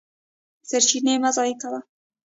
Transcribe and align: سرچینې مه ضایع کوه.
سرچینې 0.69 1.13
مه 1.23 1.29
ضایع 1.35 1.55
کوه. 1.61 1.79